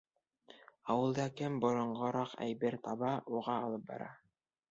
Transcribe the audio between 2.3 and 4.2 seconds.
әйбер таба, уға алып бара.